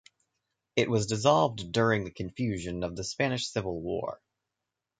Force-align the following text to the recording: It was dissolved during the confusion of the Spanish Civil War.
It 0.75 0.89
was 0.89 1.05
dissolved 1.05 1.71
during 1.71 2.05
the 2.05 2.09
confusion 2.11 2.83
of 2.83 2.95
the 2.95 3.03
Spanish 3.03 3.49
Civil 3.51 3.79
War. 3.79 4.19